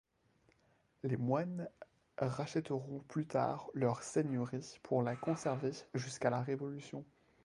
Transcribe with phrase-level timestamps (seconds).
[1.03, 1.69] Les moines
[2.17, 7.05] rachèteront plus tard leur seigneurie pour la conserver jusqu'à la Révolution.